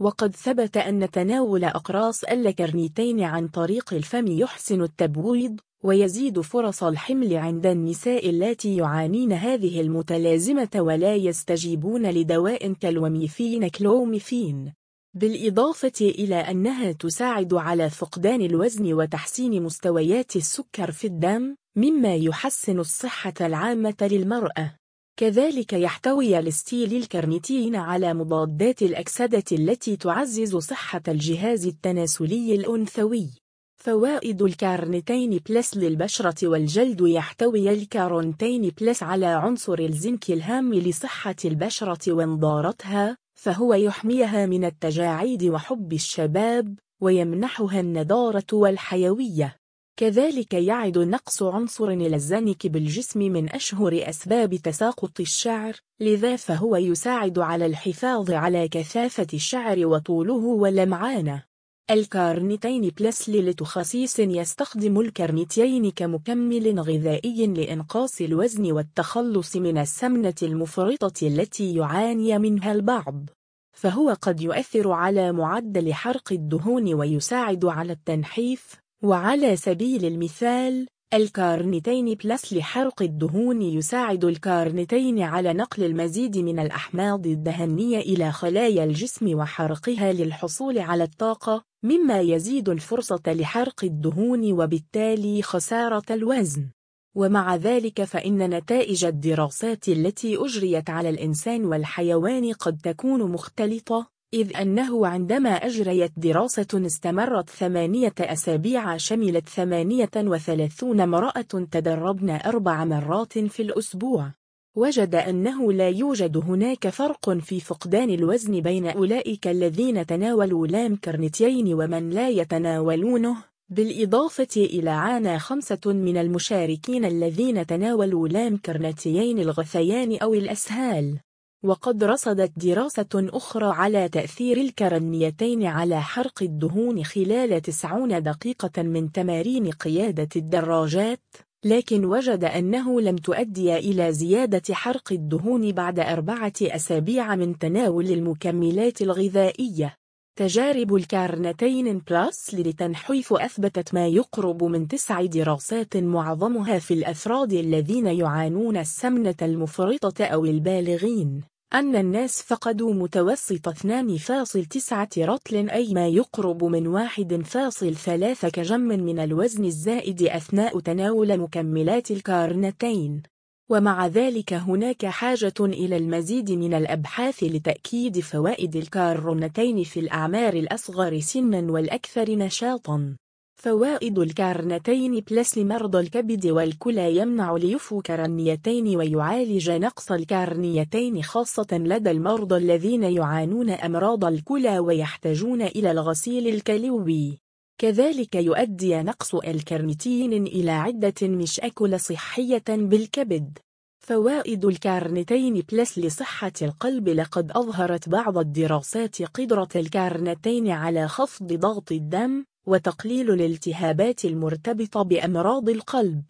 وقد 0.00 0.36
ثبت 0.36 0.76
أن 0.76 1.10
تناول 1.10 1.64
أقراص 1.64 2.24
الكرنيتين 2.24 3.20
عن 3.20 3.48
طريق 3.48 3.94
الفم 3.94 4.26
يحسن 4.26 4.82
التبويض 4.82 5.60
ويزيد 5.84 6.40
فرص 6.40 6.82
الحمل 6.82 7.36
عند 7.36 7.66
النساء 7.66 8.30
اللاتي 8.30 8.76
يعانين 8.76 9.32
هذه 9.32 9.80
المتلازمة 9.80 10.68
ولا 10.76 11.14
يستجيبون 11.14 12.10
لدواء 12.10 12.72
كالوميفين 12.72 13.68
كلوميفين. 13.68 14.72
بالإضافة 15.14 15.92
إلى 16.00 16.34
أنها 16.34 16.92
تساعد 16.92 17.54
على 17.54 17.90
فقدان 17.90 18.40
الوزن 18.42 18.92
وتحسين 18.92 19.62
مستويات 19.62 20.36
السكر 20.36 20.90
في 20.90 21.06
الدم 21.06 21.56
مما 21.76 22.14
يحسن 22.14 22.78
الصحة 22.78 23.34
العامة 23.40 23.96
للمرأة. 24.00 24.74
كذلك 25.16 25.72
يحتوي 25.72 26.38
أستيل 26.38 26.96
الكرنيتين 26.96 27.76
على 27.76 28.14
مضادات 28.14 28.82
الأكسدة 28.82 29.44
التي 29.52 29.96
تعزز 29.96 30.56
صحة 30.56 31.02
الجهاز 31.08 31.66
التناسلي 31.66 32.54
الأنثوي. 32.54 33.30
فوائد 33.78 34.42
الكارنتين 34.42 35.40
بلس 35.48 35.76
للبشرة 35.76 36.48
والجلد 36.48 37.00
يحتوي 37.00 37.70
الكارنتين 37.70 38.72
بلس 38.80 39.02
على 39.02 39.26
عنصر 39.26 39.78
الزنك 39.78 40.30
الهام 40.30 40.74
لصحة 40.74 41.36
البشرة 41.44 42.12
ونضارتها 42.12 43.16
فهو 43.34 43.74
يحميها 43.74 44.46
من 44.46 44.64
التجاعيد 44.64 45.44
وحب 45.44 45.92
الشباب 45.92 46.78
ويمنحها 47.00 47.80
النضارة 47.80 48.46
والحيوية. 48.52 49.56
كذلك 49.96 50.54
يعد 50.54 50.98
نقص 50.98 51.42
عنصر 51.42 51.88
الزنك 51.88 52.66
بالجسم 52.66 53.20
من 53.20 53.52
أشهر 53.52 54.08
أسباب 54.08 54.54
تساقط 54.54 55.20
الشعر 55.20 55.76
لذا 56.00 56.36
فهو 56.36 56.76
يساعد 56.76 57.38
على 57.38 57.66
الحفاظ 57.66 58.30
على 58.30 58.68
كثافة 58.68 59.26
الشعر 59.34 59.86
وطوله 59.86 60.44
ولمعانه. 60.44 61.47
الكارنيتين 61.90 62.90
Plus 63.00 63.28
للتخسيس 63.28 64.18
يستخدم 64.18 65.00
الكارنيتين 65.00 65.90
كمكمل 65.90 66.80
غذائي 66.80 67.46
لإنقاص 67.46 68.20
الوزن 68.20 68.72
والتخلص 68.72 69.56
من 69.56 69.78
السمنة 69.78 70.34
المفرطة 70.42 71.26
التي 71.26 71.74
يعاني 71.74 72.38
منها 72.38 72.72
البعض. 72.72 73.30
فهو 73.72 74.16
قد 74.22 74.40
يؤثر 74.40 74.90
على 74.90 75.32
معدل 75.32 75.94
حرق 75.94 76.32
الدهون 76.32 76.94
ويساعد 76.94 77.64
على 77.64 77.92
التنحيف. 77.92 78.76
وعلى 79.02 79.56
سبيل 79.56 80.04
المثال 80.04 80.86
الكارنيتين 81.14 82.14
Plus 82.14 82.52
لحرق 82.52 83.02
الدهون 83.02 83.62
يساعد 83.62 84.24
الكارنيتين 84.24 85.22
على 85.22 85.52
نقل 85.52 85.84
المزيد 85.84 86.38
من 86.38 86.58
الأحماض 86.58 87.26
الدهنية 87.26 87.98
إلى 87.98 88.32
خلايا 88.32 88.84
الجسم 88.84 89.38
وحرقها 89.38 90.12
للحصول 90.12 90.78
على 90.78 91.04
الطاقة 91.04 91.64
مما 91.82 92.20
يزيد 92.20 92.68
الفرصة 92.68 93.22
لحرق 93.26 93.84
الدهون 93.84 94.52
وبالتالي 94.52 95.42
خسارة 95.42 96.02
الوزن. 96.10 96.70
ومع 97.14 97.56
ذلك 97.56 98.04
فإن 98.04 98.50
نتائج 98.54 99.04
الدراسات 99.04 99.88
التي 99.88 100.36
أجريت 100.36 100.90
على 100.90 101.08
الإنسان 101.08 101.64
والحيوان 101.64 102.52
قد 102.52 102.78
تكون 102.82 103.32
مختلطة. 103.32 104.17
إذ 104.34 104.56
أنه 104.56 105.06
عندما 105.06 105.50
أجريت 105.50 106.12
دراسة 106.16 106.66
استمرت 106.74 107.50
ثمانية 107.50 108.14
أسابيع 108.20 108.96
شملت 108.96 109.48
ثمانية 109.48 110.10
وثلاثون 110.16 111.00
امرأة 111.00 111.66
تدربن 111.70 112.30
أربع 112.30 112.84
مرات 112.84 113.38
في 113.38 113.62
الأسبوع. 113.62 114.32
وجد 114.74 115.14
أنه 115.14 115.72
لا 115.72 115.88
يوجد 115.88 116.36
هناك 116.36 116.88
فرق 116.88 117.30
في 117.30 117.60
فقدان 117.60 118.10
الوزن 118.10 118.60
بين 118.60 118.86
أولئك 118.86 119.46
الذين 119.48 120.06
تناولوا 120.06 120.66
لام 120.66 120.96
كرنتين 120.96 121.74
ومن 121.74 122.10
لا 122.10 122.28
يتناولونه. 122.28 123.36
بالإضافة 123.68 124.56
إلى 124.56 124.90
عانى 124.90 125.38
خمسة 125.38 125.80
من 125.86 126.16
المشاركين 126.16 127.04
الذين 127.04 127.66
تناولوا 127.66 128.28
لام 128.28 128.56
كرنتيين 128.56 129.38
الغثيان 129.38 130.18
أو 130.22 130.34
الأسهال. 130.34 131.18
وقد 131.64 132.04
رصدت 132.04 132.52
دراسة 132.56 133.08
أخرى 133.14 133.66
على 133.66 134.08
تأثير 134.08 134.56
الكرنيتين 134.56 135.66
على 135.66 136.02
حرق 136.02 136.42
الدهون 136.42 137.04
خلال 137.04 137.62
90 137.62 138.22
دقيقة 138.22 138.82
من 138.82 139.12
تمارين 139.12 139.70
قيادة 139.70 140.28
الدراجات 140.36 141.20
لكن 141.64 142.04
وجد 142.04 142.44
أنه 142.44 143.00
لم 143.00 143.16
تؤدي 143.16 143.76
إلى 143.76 144.12
زيادة 144.12 144.74
حرق 144.74 145.12
الدهون 145.12 145.72
بعد 145.72 146.00
أربعة 146.00 146.52
أسابيع 146.62 147.36
من 147.36 147.58
تناول 147.58 148.06
المكملات 148.06 149.02
الغذائية. 149.02 149.96
تجارب 150.38 150.94
الكارنتين 150.94 151.98
Plus 151.98 152.54
للتنحيف 152.54 153.32
أثبتت 153.32 153.94
ما 153.94 154.06
يقرب 154.06 154.64
من 154.64 154.88
تسع 154.88 155.24
دراسات 155.24 155.96
معظمها 155.96 156.78
في 156.78 156.94
الأفراد 156.94 157.52
الذين 157.52 158.06
يعانون 158.06 158.76
السمنة 158.76 159.34
المفرطة 159.42 160.24
أو 160.24 160.44
البالغين. 160.44 161.42
أن 161.74 161.96
الناس 161.96 162.42
فقدوا 162.42 162.94
متوسط 162.94 163.68
2.9 163.68 165.18
رطل 165.18 165.68
أي 165.70 165.94
ما 165.94 166.08
يقرب 166.08 166.64
من 166.64 166.86
1.3 166.86 168.48
كجم 168.48 168.80
من 168.80 169.18
الوزن 169.18 169.64
الزائد 169.64 170.22
أثناء 170.22 170.80
تناول 170.80 171.38
مكملات 171.38 172.10
الكارنتين. 172.10 173.22
ومع 173.70 174.06
ذلك 174.06 174.52
هناك 174.52 175.06
حاجة 175.06 175.54
إلى 175.60 175.96
المزيد 175.96 176.50
من 176.50 176.74
الأبحاث 176.74 177.44
لتأكيد 177.44 178.20
فوائد 178.20 178.76
الكارنتين 178.76 179.84
في 179.84 180.00
الأعمار 180.00 180.54
الأصغر 180.54 181.20
سناً 181.20 181.72
والأكثر 181.72 182.30
نشاطاً. 182.30 183.16
فوائد 183.56 184.18
الكارنتين 184.18 185.20
Plus 185.30 185.58
لمرضى 185.58 186.00
الكبد 186.00 186.46
والكلى 186.46 187.16
يمنع 187.16 187.56
ليفوكارنيتين 187.56 188.96
ويعالج 188.96 189.70
نقص 189.70 190.12
الكارنيتين 190.12 191.22
خاصة 191.22 191.66
لدى 191.72 192.10
المرضى 192.10 192.56
الذين 192.56 193.02
يعانون 193.02 193.70
أمراض 193.70 194.24
الكلى 194.24 194.78
ويحتاجون 194.78 195.62
إلى 195.62 195.90
الغسيل 195.90 196.48
الكلوي. 196.48 197.47
كذلك 197.78 198.34
يؤدي 198.34 199.02
نقص 199.02 199.34
الكارنيتين 199.34 200.32
إلى 200.46 200.70
عدة 200.70 201.14
مشاكل 201.22 202.00
صحية 202.00 202.64
بالكبد. 202.68 203.58
فوائد 203.98 204.64
الكارنتين 204.64 205.62
Plus 205.72 205.98
لصحة 205.98 206.52
القلب 206.62 207.08
لقد 207.08 207.50
أظهرت 207.50 208.08
بعض 208.08 208.38
الدراسات 208.38 209.22
قدرة 209.22 209.68
الكارنتين 209.76 210.70
على 210.70 211.08
خفض 211.08 211.52
ضغط 211.52 211.92
الدم 211.92 212.44
وتقليل 212.66 213.30
الالتهابات 213.30 214.24
المرتبطة 214.24 215.02
بأمراض 215.02 215.68
القلب. 215.68 216.22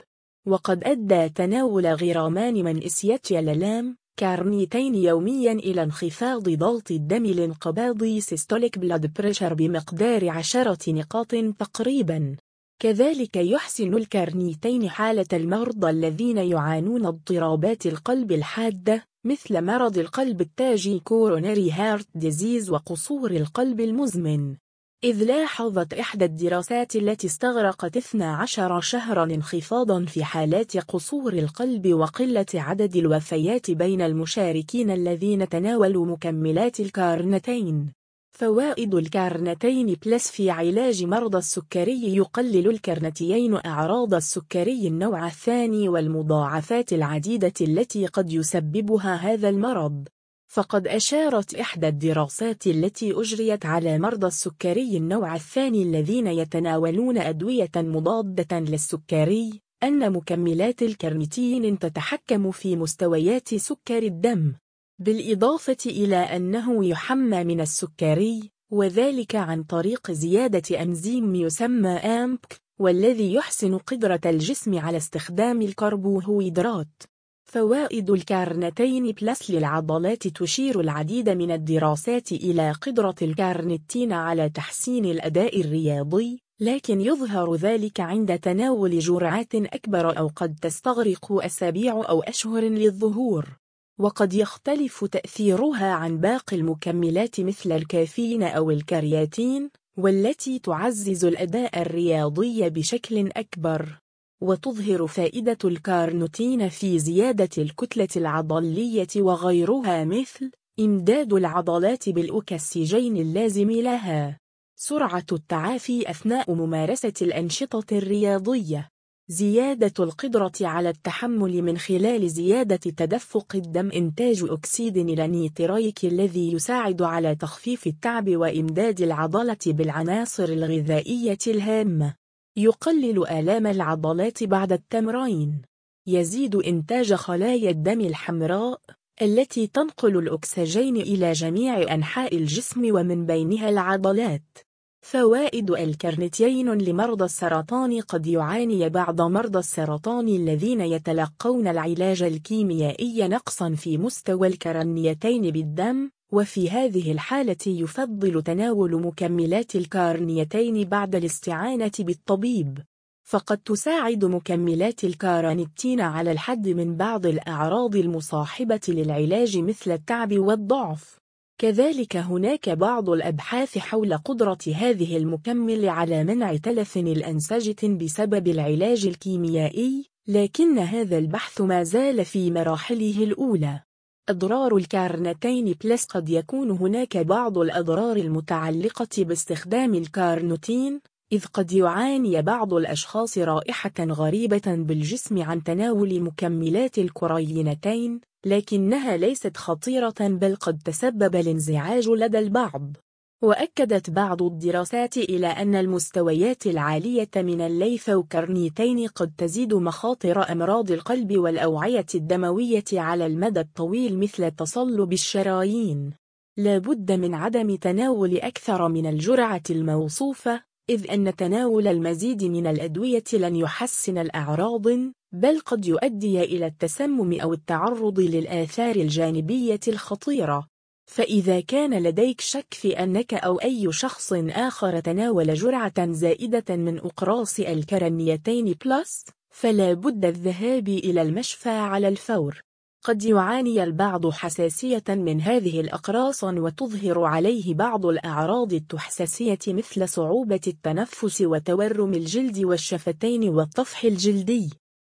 وقد 0.46 0.84
أدى 0.84 1.28
تناول 1.28 1.86
غرامان 1.86 2.54
من 2.64 2.82
acetyl-L-carnitine 2.84 4.94
يوميا 4.94 5.52
إلى 5.52 5.82
انخفاض 5.82 6.48
ضغط 6.48 6.90
الدم 6.90 7.26
الانقباضي 7.26 8.04
systolic 8.04 8.78
blood 8.78 9.12
pressure 9.14 9.54
بمقدار 9.54 10.28
عشرة 10.28 10.92
نقاط 10.92 11.30
تقريبا. 11.58 12.36
كذلك 12.82 13.36
يحسن 13.36 13.94
الكارنيتين 13.94 14.88
حالة 14.88 15.26
المرضى 15.32 15.90
الذين 15.90 16.38
يعانون 16.38 17.06
اضطرابات 17.06 17.86
القلب 17.86 18.32
الحادة 18.32 19.04
مثل 19.24 19.64
مرض 19.64 19.98
القلب 19.98 20.40
التاجي 20.40 20.98
coronary 20.98 21.70
heart 21.70 22.08
disease 22.14 22.70
وقصور 22.70 23.30
القلب 23.30 23.80
المزمن. 23.80 24.56
إذ 25.04 25.24
لاحظت 25.24 25.94
إحدى 25.94 26.24
الدراسات 26.24 26.96
التي 26.96 27.26
استغرقت 27.26 27.96
12 27.96 28.80
شهرا 28.80 29.24
انخفاضا 29.24 30.04
في 30.04 30.24
حالات 30.24 30.76
قصور 30.76 31.32
القلب 31.32 31.94
وقلة 31.94 32.46
عدد 32.54 32.96
الوفيات 32.96 33.70
بين 33.70 34.00
المشاركين 34.00 34.90
الذين 34.90 35.48
تناولوا 35.48 36.06
مكملات 36.06 36.80
الكارنتين. 36.80 37.92
فوائد 38.38 38.94
الكارنتين 38.94 39.96
Plus 40.06 40.30
في 40.30 40.50
علاج 40.50 41.04
مرضى 41.04 41.38
السكري 41.38 42.16
يقلل 42.16 42.68
الكارنتين 42.68 43.54
أعراض 43.66 44.14
السكري 44.14 44.88
النوع 44.88 45.26
الثاني 45.26 45.88
والمضاعفات 45.88 46.92
العديدة 46.92 47.54
التي 47.60 48.06
قد 48.06 48.32
يسببها 48.32 49.14
هذا 49.14 49.48
المرض. 49.48 50.08
فقد 50.48 50.86
أشارت 50.86 51.54
إحدى 51.54 51.88
الدراسات 51.88 52.66
التي 52.66 53.12
أجريت 53.12 53.66
على 53.66 53.98
مرضى 53.98 54.26
السكري 54.26 54.96
النوع 54.96 55.34
الثاني 55.34 55.82
الذين 55.82 56.26
يتناولون 56.26 57.18
أدوية 57.18 57.70
مضادة 57.76 58.58
للسكري 58.58 59.60
أن 59.82 60.12
مكملات 60.12 60.82
الكرنيتين 60.82 61.78
تتحكم 61.78 62.50
في 62.50 62.76
مستويات 62.76 63.54
سكر 63.54 64.02
الدم 64.02 64.54
بالإضافة 64.98 65.76
إلى 65.86 66.16
أنه 66.16 66.86
يحمى 66.86 67.44
من 67.44 67.60
السكري 67.60 68.50
وذلك 68.70 69.34
عن 69.36 69.62
طريق 69.62 70.10
زيادة 70.10 70.82
أنزيم 70.82 71.34
يسمى 71.34 71.90
AMPK 71.90 72.60
والذي 72.78 73.34
يحسن 73.34 73.78
قدرة 73.78 74.20
الجسم 74.26 74.78
على 74.78 74.96
استخدام 74.96 75.62
الكربوهيدرات. 75.62 77.02
فوائد 77.48 78.10
الكارنتين 78.10 79.12
Plus 79.12 79.50
للعضلات 79.50 80.28
تشير 80.28 80.80
العديد 80.80 81.28
من 81.28 81.50
الدراسات 81.50 82.32
إلى 82.32 82.72
قدرة 82.72 83.14
الكارنتين 83.22 84.12
على 84.12 84.48
تحسين 84.48 85.04
الأداء 85.04 85.60
الرياضي 85.60 86.42
لكن 86.60 87.00
يظهر 87.00 87.54
ذلك 87.54 88.00
عند 88.00 88.38
تناول 88.38 88.98
جرعات 88.98 89.54
أكبر 89.54 90.18
أو 90.18 90.30
قد 90.36 90.56
تستغرق 90.62 91.32
أسابيع 91.32 91.92
أو 91.92 92.22
أشهر 92.22 92.64
للظهور. 92.64 93.58
وقد 93.98 94.34
يختلف 94.34 95.04
تأثيرها 95.04 95.92
عن 95.92 96.18
باقي 96.18 96.56
المكملات 96.56 97.40
مثل 97.40 97.72
الكافيين 97.72 98.42
أو 98.42 98.70
الكرياتين 98.70 99.70
والتي 99.98 100.58
تعزز 100.58 101.24
الأداء 101.24 101.82
الرياضي 101.82 102.70
بشكل 102.70 103.30
أكبر. 103.36 103.98
وتظهر 104.40 105.06
فائدة 105.06 105.58
الكارنوتين 105.64 106.68
في 106.68 106.98
زيادة 106.98 107.48
الكتلة 107.58 108.08
العضلية 108.16 109.06
وغيرها 109.16 110.04
مثل 110.04 110.50
إمداد 110.80 111.32
العضلات 111.32 112.08
بالأكسجين 112.08 113.16
اللازم 113.16 113.70
لها. 113.70 114.38
سرعة 114.76 115.26
التعافي 115.32 116.10
أثناء 116.10 116.54
ممارسة 116.54 117.12
الأنشطة 117.22 117.96
الرياضية. 117.96 118.88
زيادة 119.28 120.04
القدرة 120.04 120.52
على 120.60 120.88
التحمل 120.88 121.62
من 121.62 121.78
خلال 121.78 122.30
زيادة 122.30 122.76
تدفق 122.76 123.56
الدم. 123.56 123.90
إنتاج 123.90 124.44
أكسيد 124.48 124.96
النيتريك 124.96 126.04
الذي 126.04 126.52
يساعد 126.52 127.02
على 127.02 127.34
تخفيف 127.34 127.86
التعب 127.86 128.36
وإمداد 128.36 129.00
العضلة 129.00 129.58
بالعناصر 129.66 130.44
الغذائية 130.44 131.38
الهامة. 131.46 132.17
يقلل 132.58 133.28
آلام 133.28 133.66
العضلات 133.66 134.44
بعد 134.44 134.72
التمرين. 134.72 135.62
يزيد 136.06 136.56
إنتاج 136.56 137.14
خلايا 137.14 137.70
الدم 137.70 138.00
الحمراء 138.00 138.80
التي 139.22 139.66
تنقل 139.66 140.18
الأكسجين 140.18 140.96
إلى 140.96 141.32
جميع 141.32 141.94
أنحاء 141.94 142.36
الجسم 142.36 142.94
ومن 142.94 143.26
بينها 143.26 143.68
العضلات. 143.68 144.58
فوائد 145.02 145.70
الكرنتين 145.70 146.72
لمرضى 146.72 147.24
السرطان 147.24 148.00
قد 148.00 148.26
يعاني 148.26 148.88
بعض 148.88 149.20
مرضى 149.20 149.58
السرطان 149.58 150.28
الذين 150.28 150.80
يتلقون 150.80 151.68
العلاج 151.68 152.22
الكيميائي 152.22 153.28
نقصا 153.28 153.74
في 153.74 153.98
مستوى 153.98 154.48
الكرنيتين 154.48 155.50
بالدم 155.50 156.10
وفي 156.32 156.70
هذه 156.70 157.12
الحالة 157.12 157.56
يفضل 157.66 158.42
تناول 158.42 159.02
مكملات 159.02 159.76
الكارنيتين 159.76 160.84
بعد 160.84 161.14
الاستعانة 161.14 161.92
بالطبيب. 161.98 162.78
فقد 163.24 163.58
تساعد 163.58 164.24
مكملات 164.24 165.04
الكارنيتين 165.04 166.00
على 166.00 166.32
الحد 166.32 166.68
من 166.68 166.96
بعض 166.96 167.26
الأعراض 167.26 167.96
المصاحبة 167.96 168.80
للعلاج 168.88 169.58
مثل 169.58 169.90
التعب 169.90 170.38
والضعف. 170.38 171.18
كذلك 171.58 172.16
هناك 172.16 172.68
بعض 172.68 173.10
الأبحاث 173.10 173.78
حول 173.78 174.16
قدرة 174.16 174.58
هذه 174.74 175.16
المكمل 175.16 175.88
على 175.88 176.24
منع 176.24 176.56
تلف 176.56 176.96
الأنسجة 176.96 177.88
بسبب 177.88 178.48
العلاج 178.48 179.06
الكيميائي 179.06 180.04
لكن 180.28 180.78
هذا 180.78 181.18
البحث 181.18 181.60
ما 181.60 181.82
زال 181.82 182.24
في 182.24 182.50
مراحله 182.50 183.24
الأولى. 183.24 183.87
أضرار 184.28 184.76
الكارنتين 184.76 185.74
Plus 185.84 186.04
قد 186.04 186.28
يكون 186.28 186.70
هناك 186.70 187.16
بعض 187.16 187.58
الأضرار 187.58 188.16
المتعلقة 188.16 189.08
باستخدام 189.18 189.94
الكارنتين 189.94 191.00
إذ 191.32 191.44
قد 191.46 191.72
يعاني 191.72 192.42
بعض 192.42 192.74
الأشخاص 192.74 193.38
رائحة 193.38 193.92
غريبة 194.00 194.62
بالجسم 194.66 195.42
عند 195.42 195.62
تناول 195.62 196.20
مكملات 196.20 196.98
الكارنتين 196.98 198.20
لكنها 198.46 199.16
ليست 199.16 199.56
خطيرة 199.56 200.14
بل 200.20 200.56
قد 200.56 200.78
تسبب 200.84 201.36
الانزعاج 201.36 202.08
لدى 202.08 202.38
البعض. 202.38 202.96
وأكدت 203.42 204.10
بعض 204.10 204.42
الدراسات 204.42 205.16
إلى 205.16 205.46
أن 205.46 205.74
المستويات 205.74 206.66
العالية 206.66 207.30
من 207.36 207.60
الليفوكرنيتين 207.60 209.06
قد 209.06 209.32
تزيد 209.38 209.74
مخاطر 209.74 210.52
أمراض 210.52 210.90
القلب 210.90 211.38
والأوعية 211.38 212.06
الدموية 212.14 212.84
على 212.92 213.26
المدى 213.26 213.60
الطويل 213.60 214.18
مثل 214.18 214.50
تصلب 214.50 215.12
الشرايين. 215.12 216.12
لا 216.56 216.78
بد 216.78 217.12
من 217.12 217.34
عدم 217.34 217.76
تناول 217.76 218.36
أكثر 218.36 218.88
من 218.88 219.06
الجرعة 219.06 219.62
الموصوفة، 219.70 220.62
إذ 220.90 221.10
أن 221.10 221.36
تناول 221.36 221.88
المزيد 221.88 222.44
من 222.44 222.66
الأدوية 222.66 223.24
لن 223.32 223.56
يحسن 223.56 224.18
الأعراض، 224.18 224.86
بل 225.32 225.60
قد 225.66 225.86
يؤدي 225.86 226.42
إلى 226.42 226.66
التسمم 226.66 227.40
أو 227.40 227.52
التعرض 227.52 228.20
للآثار 228.20 228.96
الجانبية 228.96 229.80
الخطيرة. 229.88 230.68
فإذا 231.08 231.60
كان 231.60 232.02
لديك 232.02 232.40
شك 232.40 232.74
في 232.74 233.02
أنك 233.02 233.34
أو 233.34 233.56
أي 233.56 233.92
شخص 233.92 234.32
آخر 234.32 235.00
تناول 235.00 235.54
جرعة 235.54 236.12
زائدة 236.12 236.76
من 236.76 236.98
أقراص 236.98 237.60
الكرنيتين 237.60 238.74
Plus، 238.84 239.24
فلا 239.50 239.92
بد 239.92 240.24
الذهاب 240.24 240.88
إلى 240.88 241.22
المشفى 241.22 241.68
على 241.68 242.08
الفور. 242.08 242.60
قد 243.02 243.24
يعاني 243.24 243.82
البعض 243.82 244.30
حساسية 244.30 245.04
من 245.08 245.40
هذه 245.40 245.80
الأقراص 245.80 246.44
وتظهر 246.44 247.24
عليه 247.24 247.74
بعض 247.74 248.06
الأعراض 248.06 248.72
التحسسية 248.72 249.58
مثل 249.68 250.08
صعوبة 250.08 250.60
التنفس 250.66 251.40
وتورم 251.40 252.14
الجلد 252.14 252.58
والشفتين 252.58 253.48
والطفح 253.48 254.04
الجلدي 254.04 254.70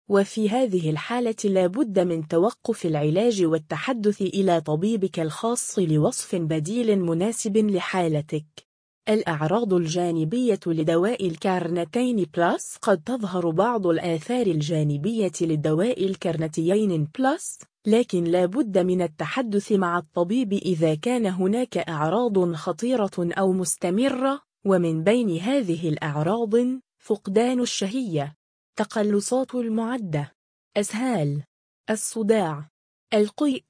وفي 0.10 0.50
هذه 0.50 0.89
الحالة 0.89 1.36
لا 1.43 1.67
بد 1.67 2.00
من 2.00 2.28
توقف 2.28 2.86
العلاج 2.86 3.43
والتحدث 3.43 4.22
إلى 4.22 4.62
طبيبك 4.62 5.20
الخاص 5.20 5.80
لوصف 5.80 6.36
بديل 6.36 7.00
مناسب 7.00 7.58
لحالتك. 7.58 8.67
الأعراض 9.10 9.74
الجانبية 9.74 10.60
لدواء 10.67 11.28
الكارنتين 11.28 12.26
Plus 12.38 12.78
قد 12.82 13.04
تظهر 13.04 13.50
بعض 13.50 13.88
الآثار 13.88 14.48
الجانبية 14.48 15.32
للدواء 15.41 16.06
الكارنتين 16.06 17.08
Plus 17.19 17.60
لكن 17.86 18.24
لا 18.24 18.46
بد 18.46 18.78
من 18.78 19.02
التحدث 19.02 19.72
مع 19.72 19.98
الطبيب 19.98 20.54
إذا 20.54 20.96
كان 20.96 21.26
هناك 21.26 21.78
أعراض 21.78 22.54
خطيرة 22.54 23.12
أو 23.17 23.54
مستمرة 23.54 24.41
ومن 24.65 25.04
بين 25.04 25.38
هذه 25.38 25.89
الأعراض 25.89 26.54
فقدان 27.00 27.60
الشهية. 27.60 28.37
تقلصات 28.78 29.56
المعدة 29.56 30.34
إسهال 30.78 31.43
الصداع 31.90 32.70
القيء 33.13 33.63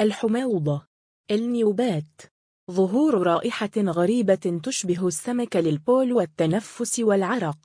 الحموضة 0.00 0.86
النوبات. 1.30 2.20
ظهور 2.70 3.26
رائحة 3.26 3.70
غريبة 3.76 4.60
تشبه 4.62 5.06
السمك 5.08 5.56
للبول 5.56 6.12
والتنفس 6.12 7.00
والعرق. 7.00 7.58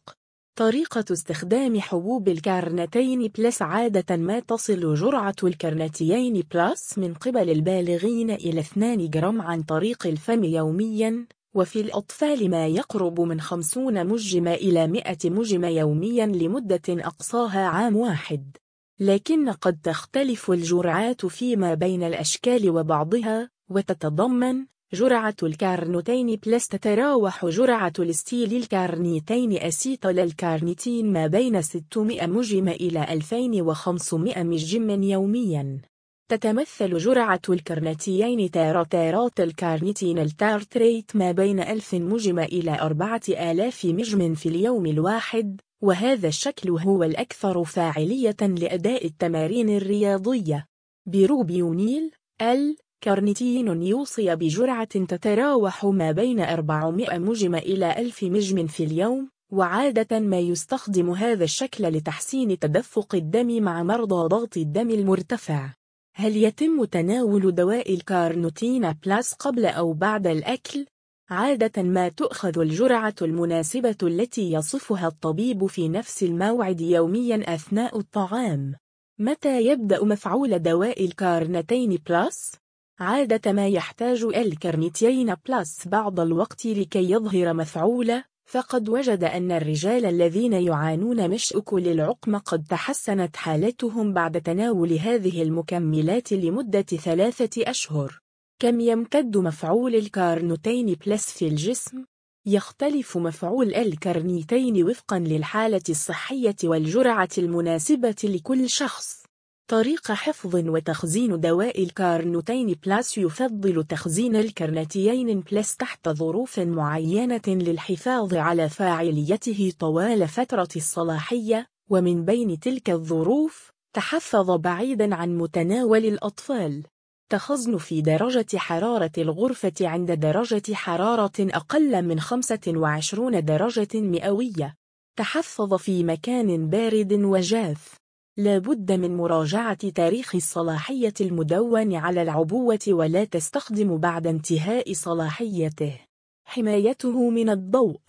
طريقة 0.56 1.06
استخدام 1.12 1.80
حبوب 1.80 2.28
الكارنتين 2.28 3.28
Plus 3.28 3.62
عادة 3.62 4.18
ما 4.18 4.40
تصل 4.40 4.94
جرعة 4.94 5.36
الكارنتين 5.44 6.44
Plus 6.54 6.98
من 6.98 7.14
قبل 7.14 7.50
البالغين 7.50 8.32
إلى 8.32 8.60
2 8.60 9.10
جرام 9.10 9.42
عن 9.42 9.64
طريق 9.64 10.08
الفم 10.08 10.44
يومياً. 10.44 11.28
وفي 11.54 11.82
الأطفال 11.82 12.50
ما 12.50 12.68
يقرب 12.68 13.22
من 13.22 13.42
50 13.42 14.08
مجم 14.08 14.48
إلى 14.48 14.88
100 14.88 15.04
مجم 15.26 15.66
يوميا 15.66 16.26
لمدة 16.26 16.82
أقصاها 16.90 17.66
عام 17.66 17.96
واحد. 17.96 18.58
لكن 19.00 19.50
قد 19.50 19.80
تختلف 19.84 20.52
الجرعات 20.52 21.26
فيما 21.26 21.74
بين 21.74 22.04
الأشكال 22.04 22.70
وبعضها 22.70 23.50
وتتضمن 23.70 24.66
جرعة 24.94 25.36
الكارنوتين 25.44 26.36
بلس 26.36 26.68
تتراوح 26.68 27.46
جرعة 27.46 27.94
الستيل 28.00 28.56
الكارنيتين 28.56 29.58
أسيتل 29.58 30.20
الكارنيتين 30.20 31.14
ما 31.14 31.28
بين 31.28 31.62
600 31.62 32.28
مجم 32.28 32.68
إلى 32.68 33.14
2500 33.14 34.44
مجم 34.44 35.04
يومياً. 35.04 35.82
تتمثل 36.30 36.98
جرعة 36.98 37.42
الكرنتيين 37.50 38.52
تارتارات 38.52 39.40
الكارنيتين 39.40 40.20
التارتريت 40.20 41.16
ما 41.16 41.32
بين 41.32 41.60
1000 41.60 41.94
مجم 41.94 42.40
إلى 42.40 42.80
4000 42.82 43.86
مجم 43.86 44.36
في 44.36 44.50
اليوم 44.50 44.86
الواحد 44.86 45.62
وهذا 45.84 46.28
الشكل 46.28 46.70
هو 46.70 47.04
الأكثر 47.04 47.64
فاعلية 47.64 48.36
لأداء 48.42 49.06
التمارين 49.06 49.70
الرياضية. 49.70 50.66
بروبيونيل 51.06 52.12
ال 52.42 52.76
كارنيتين 53.02 53.82
يوصي 53.82 54.36
بجرعة 54.36 55.06
تتراوح 55.06 55.86
ما 55.86 56.12
بين 56.12 56.40
400 56.40 57.18
مجم 57.18 57.56
إلى 57.56 57.98
1000 57.98 58.24
مجم 58.24 58.68
في 58.68 58.84
اليوم 58.84 59.30
وعادة 59.52 60.20
ما 60.20 60.40
يستخدم 60.40 61.10
هذا 61.10 61.44
الشكل 61.44 61.84
لتحسين 61.84 62.60
تدفق 62.60 63.16
الدم 63.16 63.64
مع 63.64 63.84
مرضى 63.84 64.28
ضغط 64.28 64.58
الدم 64.58 64.90
المرتفع. 64.90 65.79
هل 66.20 66.38
يتم 66.38 66.86
تناول 66.86 67.56
دواء 67.56 67.94
الكارنوتين 67.94 68.92
بلاس 68.92 69.34
قبل 69.34 69.66
أو 69.66 69.94
بعد 69.94 70.28
الأكل؟ 70.28 70.86
عادة 71.30 71.84
ما 71.84 72.10
تؤخذ 72.10 72.60
الجرعة 72.60 73.16
المناسبة 73.22 73.98
التي 74.04 74.52
يصفها 74.52 75.08
الطبيب 75.08 75.66
في 75.66 75.90
نفس 75.90 76.24
الموعد 76.24 76.82
يوميا 76.82 77.56
أثناء 77.56 78.00
الطعام. 78.00 78.76
متى 79.20 79.62
يبدأ 79.62 80.04
مفعول 80.04 80.60
دواء 80.60 81.06
الكارنتين 81.06 81.98
بلاس؟ 82.10 82.52
عادة 83.00 83.52
ما 83.52 83.68
يحتاج 83.68 84.24
الكارنيتين 84.24 85.36
بلاس 85.48 85.88
بعض 85.88 86.20
الوقت 86.20 86.66
لكي 86.66 87.12
يظهر 87.12 87.54
مفعوله 87.54 88.24
فقد 88.50 88.90
وجد 88.90 89.24
أن 89.24 89.52
الرجال 89.52 90.06
الذين 90.06 90.54
يعانون 90.54 91.30
مشاكل 91.30 91.88
العقم 91.88 92.38
قد 92.38 92.64
تحسنت 92.70 93.36
حالتهم 93.36 94.14
بعد 94.14 94.42
تناول 94.42 94.94
هذه 94.94 95.42
المكملات 95.42 96.34
لمدة 96.34 96.82
ثلاثة 96.82 97.70
أشهر. 97.70 98.20
كم 98.60 98.80
يمتد 98.80 99.38
مفعول 99.38 99.96
الكارنوتين 99.96 100.96
بلس 101.06 101.32
في 101.32 101.48
الجسم؟ 101.48 102.06
يختلف 102.46 103.18
مفعول 103.18 103.76
الكارنيتين 103.76 104.84
وفقا 104.84 105.20
للحالة 105.20 105.84
الصحية 105.90 106.56
والجرعة 106.64 107.30
المناسبة 107.38 108.16
لكل 108.24 108.70
شخص. 108.70 109.24
طرق 109.70 110.12
حفظ 110.12 110.56
وتخزين 110.56 111.40
دواء 111.40 111.84
الكارنوتين 111.84 112.76
بلاس 112.86 113.18
يفضل 113.18 113.84
تخزين 113.84 114.36
الكرنتيين 114.36 115.40
بلاس 115.40 115.76
تحت 115.76 116.10
ظروف 116.10 116.60
معينة 116.60 117.42
للحفاظ 117.48 118.34
على 118.34 118.70
فاعليته 118.70 119.74
طوال 119.80 120.28
فترة 120.28 120.68
الصلاحية 120.76 121.68
ومن 121.90 122.26
بين 122.26 122.60
تلك 122.60 122.90
الظروف 122.90 123.72
تحفظ 123.94 124.52
بعيدا 124.52 125.16
عن 125.16 125.38
متناول 125.38 126.06
الأطفال. 126.06 126.84
تخزن 127.32 127.78
في 127.78 128.02
درجة 128.02 128.58
حرارة 128.58 129.12
الغرفة 129.18 129.74
عند 129.82 130.12
درجة 130.12 130.74
حرارة 130.74 131.32
أقل 131.40 132.02
من 132.02 132.20
25 132.20 133.46
درجة 133.46 133.88
مئوية. 133.96 134.76
تحفظ 135.18 135.74
في 135.74 136.04
مكان 136.04 136.70
بارد 136.70 137.14
وجاف. 137.14 137.99
لا 138.40 138.58
بد 138.58 138.92
من 138.92 139.18
مراجعة 139.18 139.90
تاريخ 139.90 140.36
الصلاحية 140.36 141.14
المدون 141.22 141.96
على 141.96 142.22
العبوة 142.22 142.80
ولا 142.88 143.24
تستخدم 143.24 143.98
بعد 143.98 144.28
انتهاء 144.28 144.94
صلاحيته. 144.94 146.00
حمايته 146.46 147.30
من 147.30 147.50
الضوء. 147.50 148.00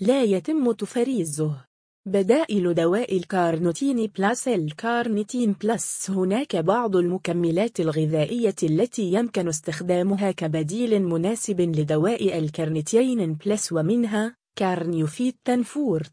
لا 0.00 0.22
يتم 0.22 0.72
تفريزه. 0.72 1.64
بدائل 2.06 2.74
دواء 2.74 3.16
الكارنوتين 3.16 4.06
بلس 4.18 4.48
الكارنيتين 4.48 5.52
بلس 5.52 6.10
هناك 6.10 6.56
بعض 6.56 6.96
المكملات 6.96 7.80
الغذائية 7.80 8.56
التي 8.62 9.12
يمكن 9.12 9.48
استخدامها 9.48 10.30
كبديل 10.30 11.02
مناسب 11.02 11.60
لدواء 11.60 12.38
الكارنيتين 12.38 13.34
بلس 13.34 13.72
ومنها 13.72 14.36
كارنيوفيت 14.56 15.36
تنفورت. 15.44 16.12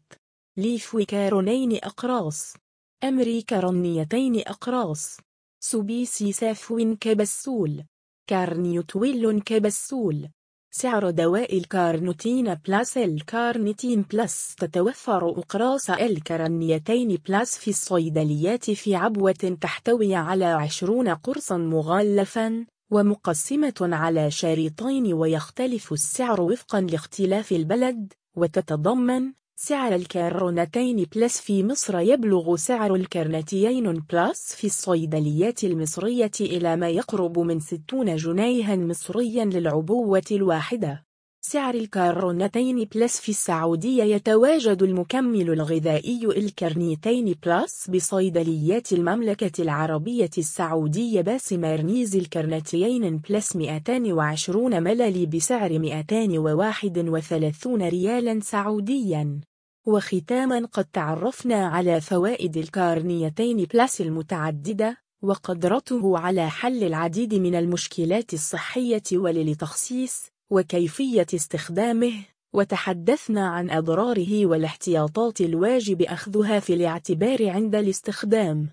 ليفويكارونين 0.56 1.76
أقراص. 1.82 2.61
أمريكا 3.04 3.60
رنيتين 3.60 4.38
أقراص. 4.46 5.16
سوبيسي 5.60 6.32
سافوين 6.32 6.96
كبسول. 6.96 7.84
كارنيوتويل 8.26 9.40
كبسول. 9.40 10.28
سعر 10.70 11.10
دواء 11.10 11.58
الكارنوتين 11.58 12.54
بلاس 12.54 12.98
الكارنيتين 12.98 14.02
بلاس. 14.02 14.54
تتوفر 14.54 15.28
أقراص 15.28 15.90
الكرنيتين 15.90 17.18
بلاس 17.28 17.58
في 17.58 17.70
الصيدليات 17.70 18.70
في 18.70 18.94
عبوة 18.94 19.56
تحتوي 19.60 20.14
على 20.14 20.44
عشرون 20.44 21.08
قرصا 21.08 21.56
مغلفا 21.56 22.66
ومقسمة 22.90 23.74
على 23.80 24.30
شريطين 24.30 25.12
ويختلف 25.12 25.92
السعر 25.92 26.40
وفقا 26.40 26.80
لاختلاف 26.80 27.52
البلد 27.52 28.12
وتتضمن 28.36 29.32
سعر 29.64 29.94
الكارونتين 29.94 31.06
بلس 31.16 31.40
في 31.40 31.64
مصر 31.64 31.98
يبلغ 31.98 32.56
سعر 32.56 32.94
الكرنتيين 32.94 33.92
بلس 34.12 34.54
في 34.54 34.66
الصيدليات 34.66 35.64
المصرية 35.64 36.30
إلى 36.40 36.76
ما 36.76 36.88
يقرب 36.88 37.38
من 37.38 37.60
60 37.60 38.16
جنيها 38.16 38.76
مصريا 38.76 39.44
للعبوة 39.44 40.22
الواحدة. 40.30 41.04
سعر 41.44 41.74
الكارونتين 41.74 42.88
بلس 42.94 43.20
في 43.20 43.28
السعودية 43.28 44.02
يتواجد 44.02 44.82
المكمل 44.82 45.50
الغذائي 45.50 46.26
الكرنيتين 46.26 47.34
بلس 47.46 47.90
بصيدليات 47.90 48.92
المملكة 48.92 49.62
العربية 49.62 50.30
السعودية 50.38 51.20
باسمارنيز 51.20 52.16
الكرنتيين 52.16 53.18
بلس 53.18 53.56
220 53.56 54.82
مل 54.82 55.26
بسعر 55.26 55.78
231 55.78 57.82
ريالا 57.82 58.40
سعوديا. 58.40 59.40
وختاما 59.86 60.66
قد 60.72 60.84
تعرفنا 60.84 61.66
على 61.66 62.00
فوائد 62.00 62.56
الكارنيتين 62.56 63.64
بلس 63.74 64.00
المتعددة 64.00 64.96
وقدرته 65.22 66.18
على 66.18 66.50
حل 66.50 66.84
العديد 66.84 67.34
من 67.34 67.54
المشكلات 67.54 68.34
الصحية 68.34 69.02
وللتخصيص 69.12 70.22
وكيفية 70.50 71.26
استخدامه 71.34 72.12
وتحدثنا 72.52 73.48
عن 73.48 73.70
أضراره 73.70 74.46
والاحتياطات 74.46 75.40
الواجب 75.40 76.02
أخذها 76.02 76.60
في 76.60 76.74
الاعتبار 76.74 77.50
عند 77.50 77.74
الاستخدام. 77.74 78.68